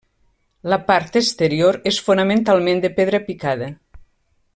La 0.71 0.77
part 0.87 1.19
exterior 1.21 1.77
és 1.91 1.99
fonamentalment 2.07 2.81
de 2.87 2.91
pedra 3.01 3.21
picada. 3.29 3.69